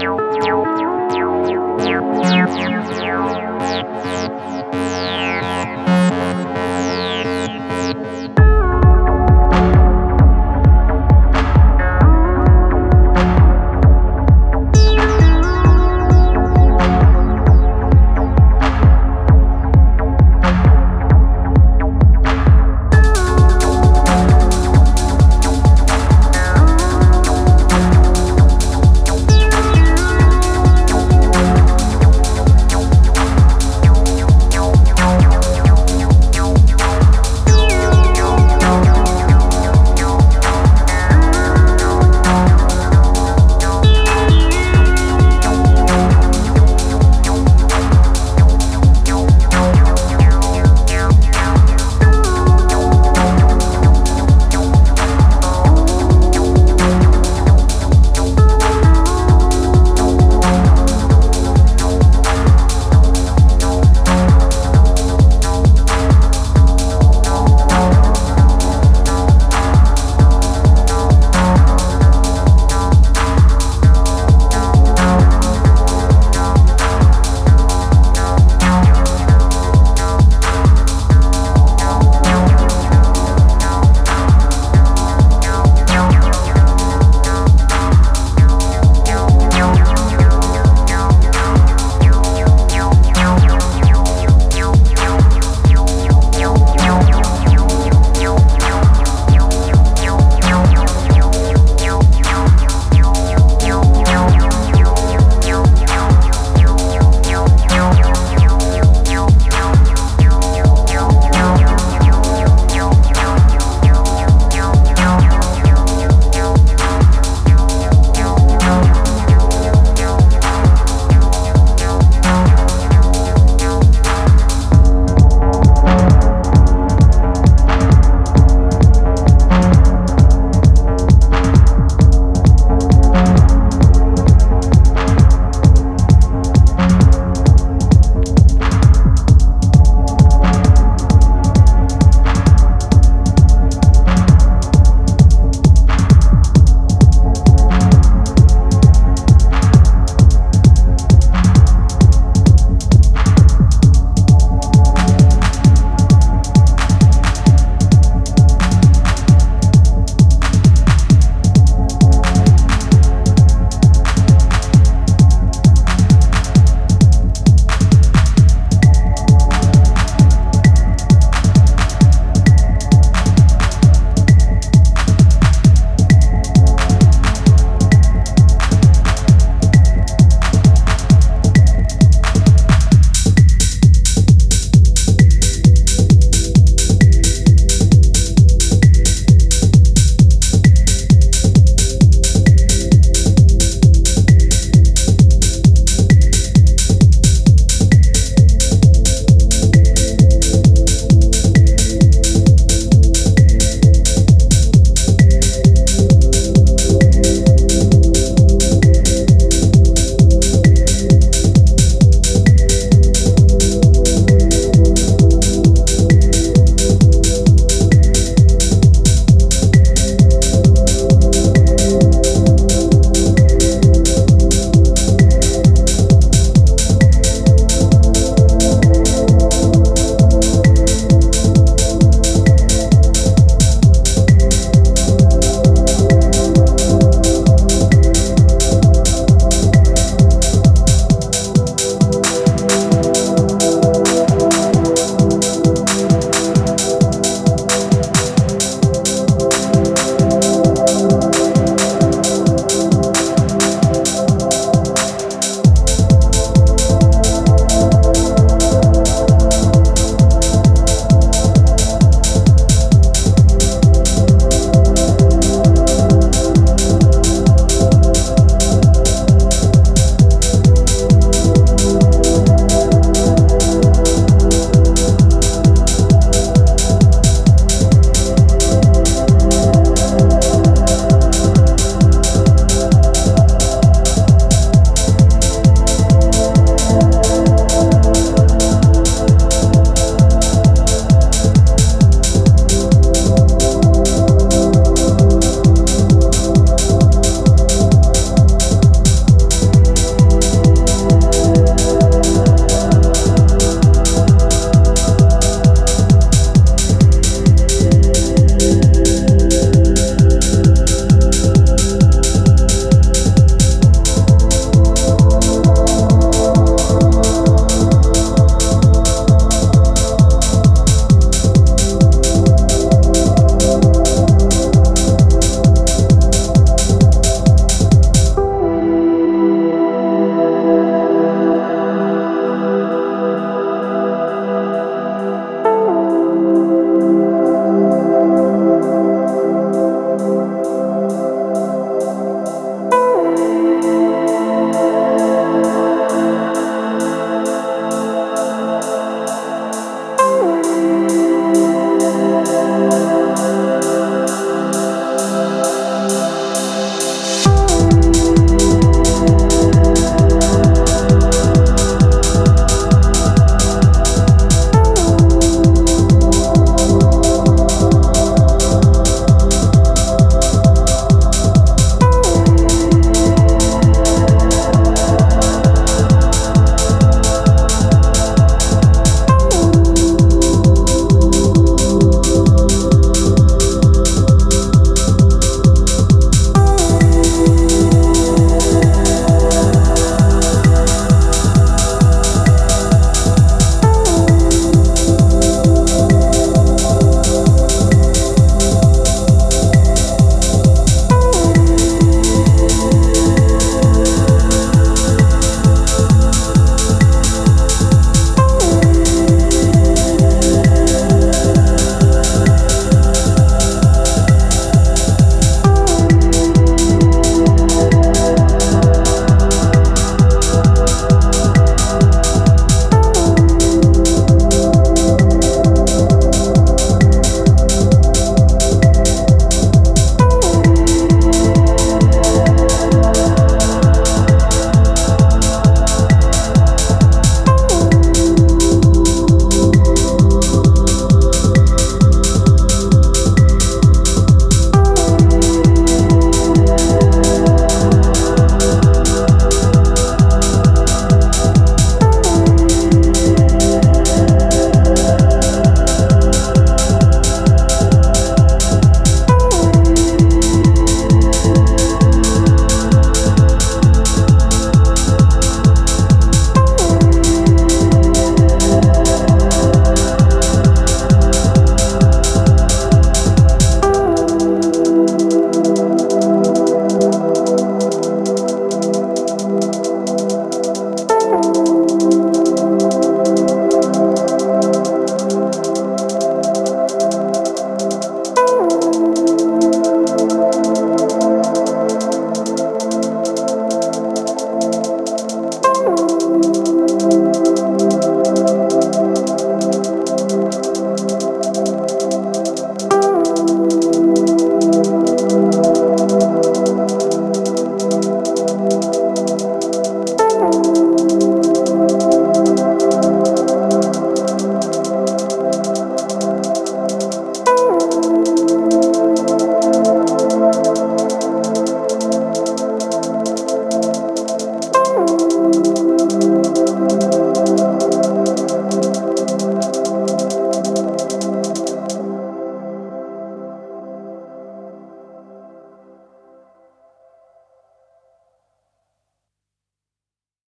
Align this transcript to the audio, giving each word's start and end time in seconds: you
you 0.00 0.27